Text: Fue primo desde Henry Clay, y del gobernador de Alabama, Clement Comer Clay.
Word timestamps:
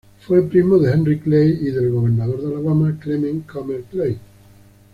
Fue 0.25 0.41
primo 0.41 0.79
desde 0.79 0.95
Henry 0.95 1.19
Clay, 1.19 1.59
y 1.61 1.69
del 1.69 1.91
gobernador 1.91 2.41
de 2.41 2.47
Alabama, 2.47 2.97
Clement 2.99 3.45
Comer 3.45 3.83
Clay. 3.83 4.17